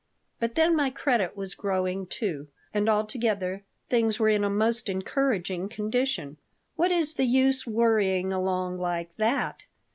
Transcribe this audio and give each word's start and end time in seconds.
But 0.39 0.55
then 0.55 0.75
my 0.75 0.89
credit 0.89 1.37
was 1.37 1.53
growing, 1.53 2.07
too, 2.07 2.47
and 2.73 2.89
altogether 2.89 3.63
things 3.87 4.17
were 4.17 4.29
in 4.29 4.43
a 4.43 4.49
most 4.49 4.89
encouraging 4.89 5.69
condition 5.69 6.37
"What 6.75 6.89
is 6.89 7.13
the 7.13 7.25
use 7.25 7.67
worrying 7.67 8.33
along 8.33 8.79
like 8.79 9.15
that?" 9.17 9.65